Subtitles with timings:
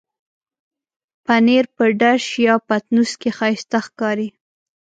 [1.25, 4.29] پنېر په ډش یا پتنوس کې ښايسته ښکاري.